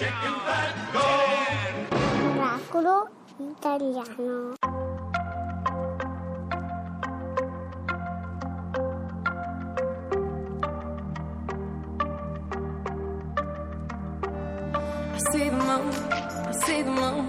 [0.00, 1.04] chicken fat, go!
[2.24, 2.96] Miracolo
[3.38, 4.54] italiano.
[15.12, 15.92] I see the moon,
[16.48, 17.26] I see the moon,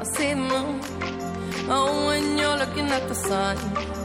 [0.00, 0.80] I see the moon.
[1.68, 3.95] Oh, when you're looking at the sun.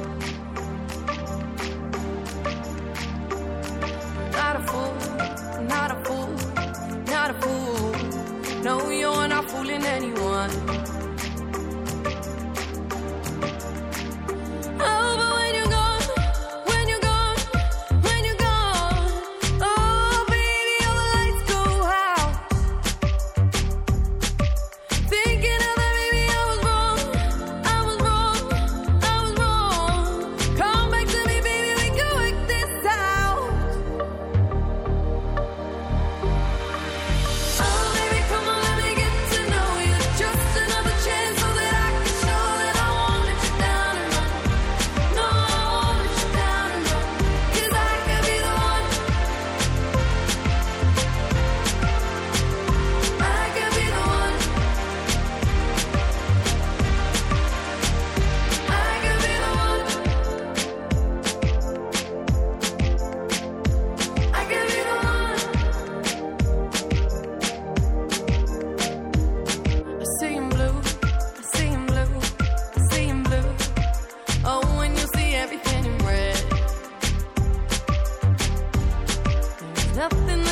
[10.41, 10.80] 我。
[79.95, 80.50] Nothing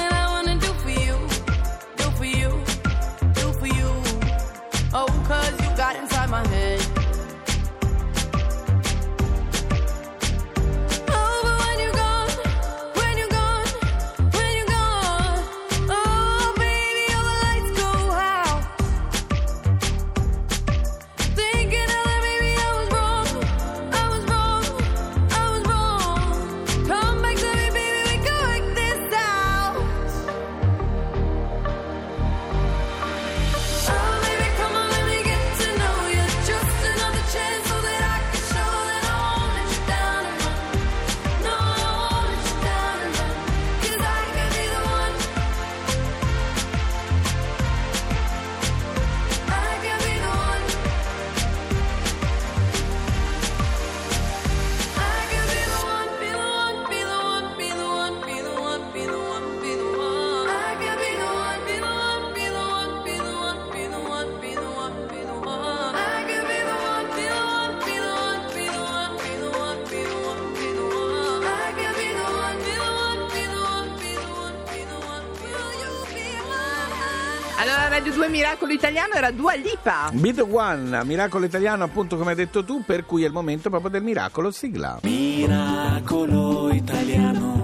[77.62, 80.10] Allora, Radio 2 Miracolo Italiano era Dua Lipa.
[80.14, 83.70] Be the One, miracolo italiano appunto come hai detto tu, per cui è il momento
[83.70, 85.00] proprio del miracolo sigla.
[85.04, 87.58] Miracolo italiano.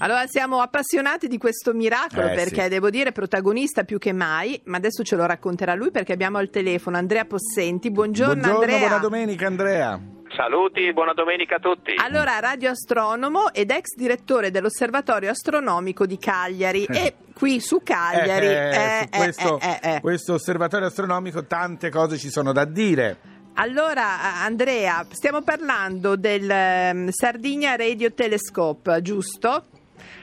[0.00, 2.68] Allora, siamo appassionati di questo miracolo Eh, perché sì.
[2.68, 6.50] devo dire protagonista più che mai, ma adesso ce lo racconterà lui perché abbiamo al
[6.50, 7.90] telefono Andrea Possenti.
[7.90, 8.78] Buongiorno, Buongiorno, Andrea.
[8.78, 10.00] buona domenica Andrea.
[10.34, 11.94] Saluti, buona domenica a tutti.
[11.96, 18.74] Allora, radioastronomo ed ex direttore dell'Osservatorio Astronomico di Cagliari e qui su Cagliari Eh, eh,
[18.74, 20.00] eh, su questo, eh, eh, eh.
[20.00, 23.16] questo osservatorio astronomico tante cose ci sono da dire.
[23.54, 29.64] Allora, Andrea, stiamo parlando del ehm, Sardinia Radio Telescope, giusto?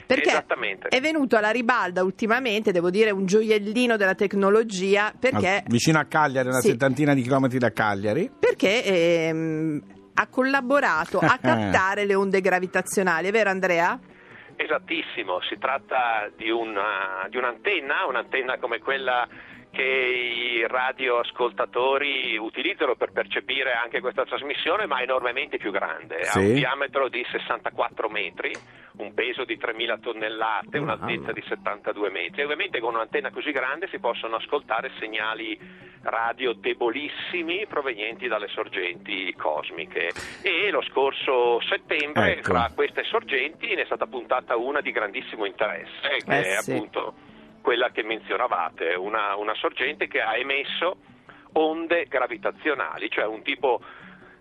[0.05, 0.87] Perché Esattamente.
[0.89, 6.05] è venuto alla ribalda ultimamente, devo dire, un gioiellino della tecnologia, perché, Al- vicino a
[6.05, 6.69] Cagliari, una Sì.
[6.69, 8.29] settantina di chilometri da Cagliari.
[8.37, 9.81] perché ehm,
[10.13, 13.99] ha collaborato a captare le onde gravitazionali, è vero Andrea?
[14.57, 19.27] Esattissimo, si tratta di, una- di un'antenna, un'antenna come quella
[19.75, 26.19] che i radioascoltatori utilizzano per percepire anche questa trasmissione, ma enormemente più grande.
[26.21, 26.39] Ha Sì.
[26.39, 28.53] un diametro di 64 metri,
[28.97, 32.41] un peso di 3.000 tonnellate, un'altezza di 72 metri.
[32.41, 35.59] E ovviamente con un'antenna così grande si possono ascoltare segnali
[36.03, 40.11] radio debolissimi provenienti dalle sorgenti cosmiche.
[40.41, 42.53] E lo scorso settembre, Ecco.
[42.53, 46.71] fra queste sorgenti, ne è stata puntata una di grandissimo interesse, che Eh è sì.
[46.71, 47.13] appunto
[47.65, 50.97] quella che menzionavate, una, una sorgente che ha emesso
[51.53, 53.81] onde gravitazionali, cioè un tipo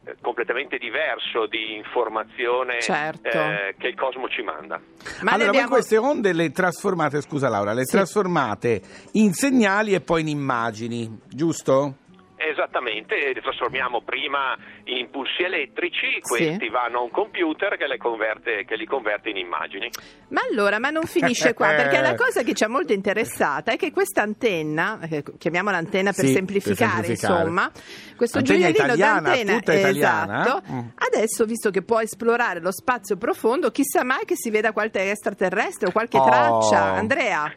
[0.05, 3.29] eh, completamente diverso di informazione Certo.
[3.29, 4.79] eh, che il cosmo ci manda.
[5.23, 7.97] Ma allora, abbiamo- voi queste onde le trasformate, scusa Laura, le Sì.
[7.97, 8.83] trasformate
[9.13, 11.95] in segnali e poi in immagini, giusto?
[12.55, 18.65] Esattamente, li trasformiamo prima in impulsi elettrici, questi vanno a un computer che, le converte-
[18.65, 19.91] che li converte in immagini.
[20.29, 23.77] Ma allora, ma non finisce qua, perché la cosa che ci ha molto interessata è
[23.77, 27.41] che questa antenna, eh, chiamiamola antenna per Sì, semplificare, per semplificare.
[27.41, 27.71] insomma,
[28.17, 30.63] questo Antenna gioiellino italiana, d'antenna, tutta italiana, esatto?
[30.73, 30.79] Mm.
[30.95, 35.89] adesso visto che può esplorare lo spazio profondo, chissà mai che si veda qualche extraterrestre
[35.89, 36.25] o qualche Oh.
[36.25, 36.93] traccia.
[36.95, 37.53] Andrea?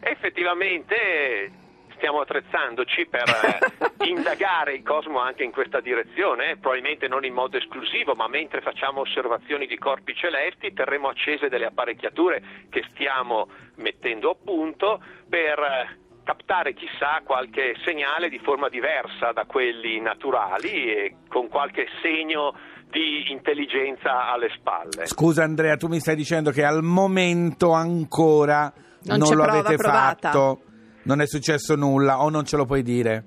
[0.00, 1.50] Effettivamente
[1.96, 7.34] stiamo attrezzandoci per eh, indagare il cosmo anche in questa direzione, eh, probabilmente non in
[7.34, 13.48] modo esclusivo, ma mentre facciamo osservazioni di corpi celesti terremo accese delle apparecchiature che stiamo
[13.76, 20.92] mettendo a punto per eh, captare chissà qualche segnale di forma diversa da quelli naturali
[20.92, 22.52] e con qualche segno
[22.90, 25.06] di intelligenza alle spalle.
[25.06, 28.72] Scusa Andrea, tu mi stai dicendo che al momento ancora
[29.02, 30.30] Non non, lo prova avete provata.
[30.30, 30.60] fatto,
[31.06, 33.24] non è successo nulla o non ce lo puoi dire?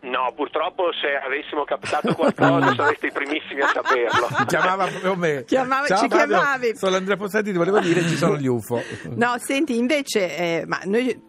[0.00, 4.28] No, purtroppo se avessimo captato qualcosa sareste i primissimi a saperlo.
[4.46, 5.44] Chiamava proprio me.
[5.44, 6.76] Chiamava- Ciao, ci Fabio, chiamavi.
[6.76, 8.80] Sono Andrea Possati, ti volevo dire ci sono gli UFO.
[9.16, 11.20] No, senti, invece, eh, ma noi,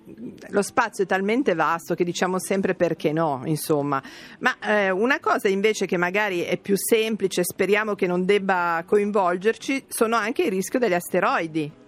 [0.50, 4.02] lo spazio è talmente vasto che diciamo sempre perché no, insomma.
[4.40, 9.86] Ma eh, una cosa invece che magari è più semplice, speriamo che non debba coinvolgerci,
[9.88, 11.79] sono anche il rischio degli asteroidi.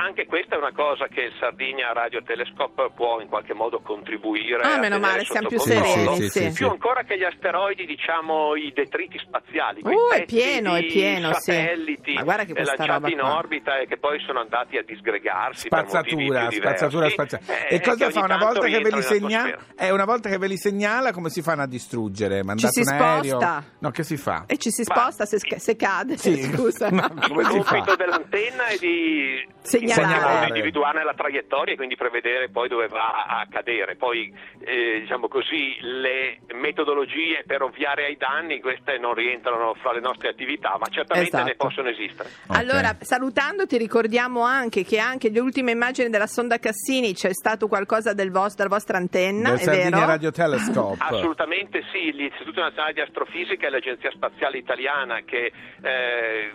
[0.00, 4.62] Anche questa è una cosa che il Sardinia Radio Telescope può in qualche modo contribuire
[4.62, 6.40] Ah, a meno male, siamo più sereni, Sì, sì, sì.
[6.50, 6.52] sì.
[6.52, 10.86] Più ancora che gli asteroidi, diciamo i detriti spaziali, quei Uh, è pieno, è di
[10.86, 11.50] pieno, sì.
[11.50, 13.36] satelliti Ma guarda che eh, lanciati roba in qua.
[13.38, 17.66] orbita e che poi sono andati a disgregarsi Spazzatura, spazzatura, spazzatura.
[17.66, 19.56] Eh, e cosa fa una volta che, ve li segnala?
[19.76, 22.44] Eh, una volta che ve li segnala, come si fanno a distruggere?
[22.44, 23.40] Mandate si un aereo?
[23.40, 23.64] sposta.
[23.80, 24.44] No, che si fa?
[24.46, 26.40] E ci si Ma- sposta se, sca- se cade, Sì.
[26.54, 26.88] scusa.
[26.90, 27.74] No, come Il si fa?
[27.74, 29.56] compito dell'antenna è di
[29.94, 30.14] Segnalare.
[30.16, 33.96] in qualche modo individuarne la traiettoria e quindi prevedere poi dove va a cadere.
[33.96, 34.32] Poi,
[34.64, 40.28] eh, diciamo così, le metodologie per ovviare ai danni, queste non rientrano fra le nostre
[40.28, 41.48] attività, ma certamente Esatto.
[41.48, 42.28] ne possono esistere.
[42.46, 42.56] Ok.
[42.56, 48.12] Allora, salutandoti, ricordiamo anche che anche le ultime immagini della sonda Cassini c'è stato qualcosa
[48.12, 50.06] del vos- della vostra antenna, Del è Sardinia vero?
[50.06, 50.96] Radio Telescope.
[51.04, 55.52] Assolutamente sì, l'Istituto Nazionale di Astrofisica e l'Agenzia Spaziale Italiana che
[55.82, 56.52] eh,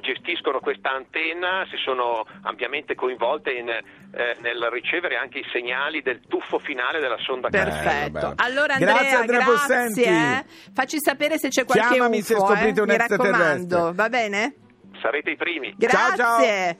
[0.00, 6.20] gestiscono questa antenna si sono ampiamente coinvolte in, eh, nel ricevere anche i segnali del
[6.26, 7.48] tuffo finale della sonda.
[7.48, 8.10] Perfetto.
[8.10, 8.32] bello.
[8.36, 10.44] Allora Andrea, Grazie, Andrea eh.
[10.72, 12.82] Facci sapere se c'è qualche Chiamami UFO, se scoprite eh.
[12.82, 13.92] un extraterrestre.
[13.92, 14.54] va bene?
[15.00, 15.74] Sarete i primi.
[15.78, 16.38] Ciao, ciao.
[16.38, 16.78] Grazie.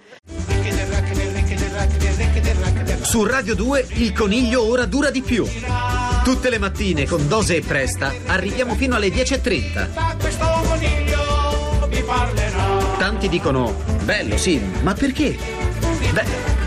[3.02, 5.44] Su Radio 2 il coniglio ora dura di più.
[6.22, 10.49] Tutte le mattine con Dose e Presta arriviamo fino alle 10.30.
[13.20, 15.36] Tanti dicono, bello sì, ma perché?
[16.10, 16.24] Beh,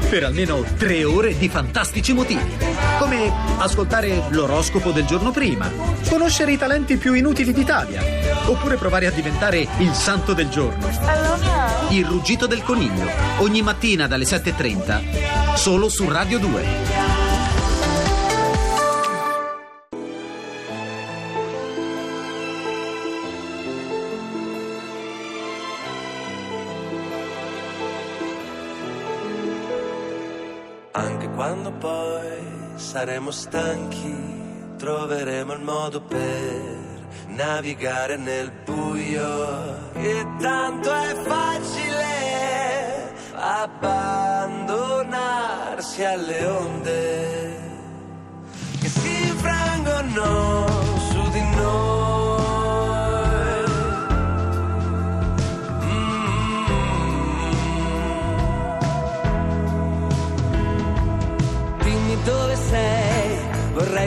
[0.08, 2.58] per almeno tre ore di fantastici motivi.
[3.00, 5.72] Come ascoltare l'oroscopo del giorno prima,
[6.08, 8.04] conoscere i talenti più inutili d'Italia,
[8.46, 10.88] oppure provare a diventare il santo del giorno.
[11.90, 13.10] Il ruggito del coniglio,
[13.40, 17.03] ogni mattina dalle 7.30, solo su Radio 2.
[30.95, 34.16] Anche quando poi saremo stanchi,
[34.78, 39.92] troveremo il modo per navigare nel buio.
[39.94, 42.13] E tanto è facile
[43.34, 47.62] abbandonarsi alle onde
[48.79, 50.73] che si infrangono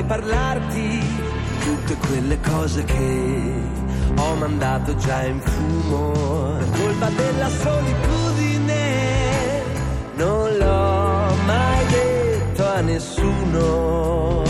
[0.06, 1.00] parlarti
[1.60, 3.52] tutte quelle cose che
[4.16, 6.12] ho mandato già in fumo.
[6.58, 8.82] Per colpa della solitudine
[10.16, 14.42] non l'ho mai detto a nessuno,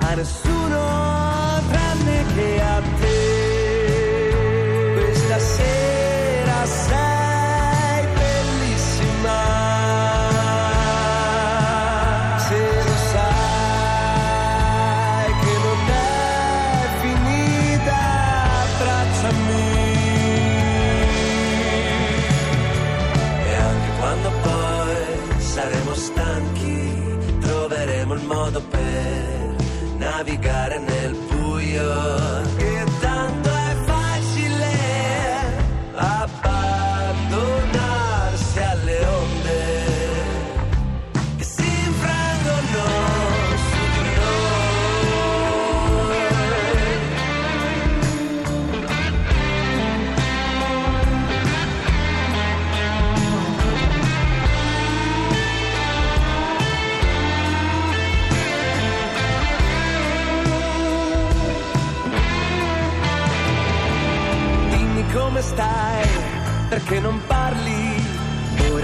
[0.00, 0.55] a nessuno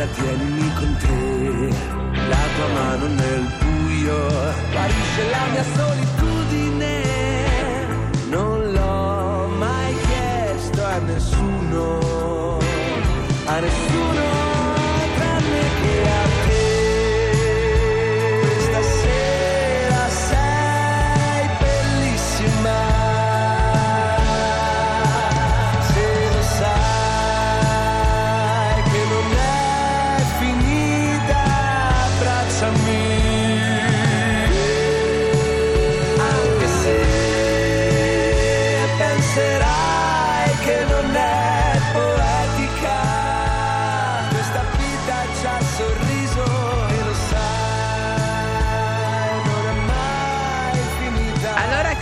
[0.02, 1.74] ora tienimi con te,
[2.28, 4.18] la tua mano nel buio,
[4.72, 7.02] guarisce la mia solitudine,
[8.28, 12.58] non l'ho mai chiesto a nessuno,
[13.46, 13.91] a nessuno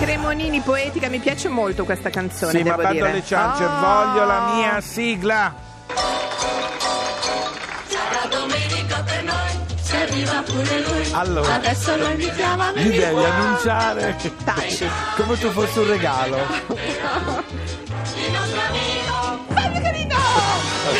[0.00, 2.52] Cremonini poetica, mi piace molto questa canzone.
[2.52, 3.10] Sì, ma bando dire.
[3.10, 3.68] alle ciance, Oh!
[3.80, 5.54] voglio la mia sigla.
[7.86, 11.08] Sarà domenica per noi, se arriva pure lui.
[11.12, 11.54] Allora.
[11.54, 13.34] Adesso lo invitiamo a Mi venire devi qua.
[13.34, 14.88] annunciare Taci.
[15.16, 16.38] come se fosse un regalo.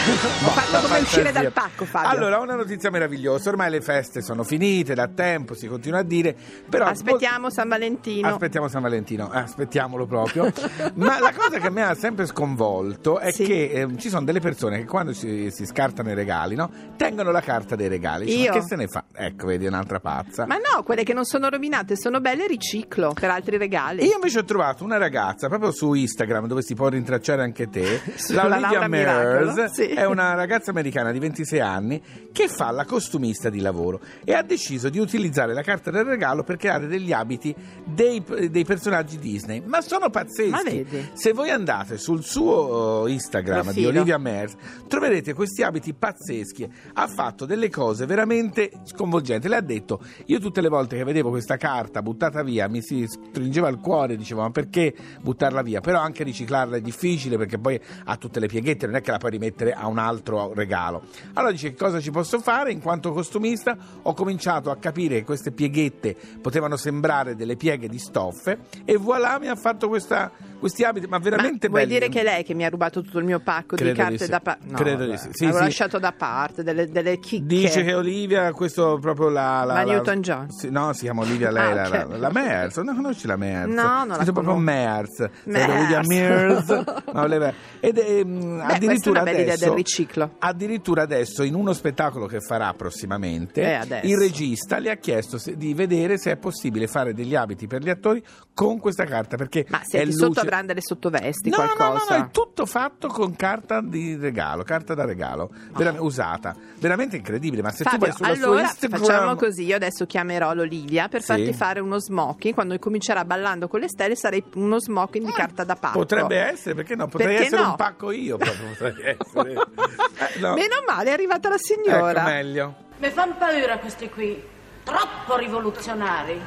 [0.00, 2.08] Ho fatto come uscire dal pacco, Fabio.
[2.08, 3.50] Allora, una notizia meravigliosa.
[3.50, 6.34] Ormai le feste sono finite da tempo, si continua a dire.
[6.68, 8.26] Però Aspettiamo San Valentino.
[8.28, 10.50] Aspettiamo San Valentino, eh, aspettiamolo proprio.
[10.94, 13.44] Ma la cosa che mi ha sempre sconvolto è Sì.
[13.44, 16.70] che eh, ci sono delle persone che quando si, si scartano i regali, no?
[16.96, 18.24] Tengono la carta dei regali.
[18.24, 18.52] Dice, Io?
[18.52, 19.04] Che se ne fa?
[19.12, 20.46] Ecco, vedi, un'altra pazza.
[20.46, 24.04] Ma no, quelle che non sono rovinate sono belle riciclo per altri regali.
[24.04, 28.00] Io invece ho trovato una ragazza proprio su Instagram dove si può rintracciare anche te,
[28.32, 29.89] la Laura Miracolo, Mears, sì.
[29.94, 34.42] È una ragazza americana di 26 anni che fa la costumista di lavoro e ha
[34.42, 37.54] deciso di utilizzare la carta del regalo per creare degli abiti
[37.84, 39.60] dei, dei personaggi Disney.
[39.64, 40.86] Ma sono pazzeschi.
[40.90, 40.98] Ma?
[41.14, 43.88] Se voi andate sul suo eh, Instagram di.
[43.90, 44.54] Olivia Mears
[44.86, 46.70] troverete questi abiti pazzeschi.
[46.94, 49.48] Ha fatto delle cose veramente sconvolgenti.
[49.48, 53.06] Le ha detto: Io tutte le volte che vedevo questa carta buttata via mi si
[53.06, 55.80] stringeva il cuore, dicevo: Ma perché buttarla via?
[55.80, 59.18] Però anche riciclarla è difficile perché poi ha tutte le pieghette, non è che la
[59.18, 61.02] puoi rimettere a un altro regalo.
[61.34, 62.70] Allora dice: Che cosa ci posso fare?
[62.70, 67.98] In quanto costumista ho cominciato a capire che queste pieghette potevano sembrare delle pieghe di
[67.98, 70.30] stoffe e voilà mi ha fatto questa-
[70.60, 71.92] questi abiti, ma Ma veramente vuoi belli.
[71.98, 74.12] dire che è lei che mi ha rubato tutto il mio pacco Credo di carte
[74.16, 74.30] di sì.
[74.30, 74.66] da parte?
[74.68, 75.28] No, Credo di vabbè, sì.
[75.32, 75.64] Sì, l'avevo sì.
[75.64, 77.46] lasciato da parte delle, delle chicche.
[77.46, 79.64] Dice che Olivia, questo proprio la.
[79.64, 80.50] La Newton-John.
[80.50, 82.08] Sì, no, si chiama Olivia lei, Ah, la, ok.
[82.10, 82.76] la, la Mears.
[82.78, 83.72] Non conosci la Mears?
[83.72, 84.70] No, non la Scritto proprio conosco.
[84.70, 85.28] Mears.
[85.44, 85.72] Mears.
[85.74, 86.82] Olivia Mears.
[87.12, 89.68] No, Olivia- Ed è, mm, è addirittura una bella idea adesso.
[89.68, 90.34] del riciclo.
[90.38, 94.06] Addirittura adesso, in uno spettacolo che farà prossimamente, Eh, adesso.
[94.06, 97.82] il regista le ha chiesto se- di vedere se è possibile fare degli abiti per
[97.82, 98.22] gli attori
[98.54, 99.36] con questa carta.
[99.36, 100.16] Perché Ma è luce-
[100.50, 102.16] avranno delle sottovesti, No, no, no, qualcosa.
[102.18, 106.54] no, è tutto fatto con carta di regalo, carta da regalo, vera- usata.
[106.78, 109.00] Veramente incredibile, ma se tu Fabio, vai sulla allora sua Instagram...
[109.04, 111.26] facciamo così, io adesso chiamerò l'Olivia per Sì.
[111.26, 115.64] farti fare uno smoking, quando comincerà ballando con le stelle sarei uno smoking di carta
[115.64, 115.98] da pacco.
[115.98, 117.06] Potrebbe essere, perché no?
[117.06, 117.68] Potrei Perché essere no?
[117.70, 119.52] un pacco io proprio, potrei essere.
[119.52, 120.54] Eh, no.
[120.54, 122.20] Meno male, è arrivata la signora.
[122.20, 122.74] Ecco, meglio.
[122.98, 124.42] Mi fanno paura questi qui,
[124.82, 126.40] troppo rivoluzionari.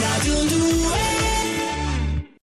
[0.00, 1.23] Radio 2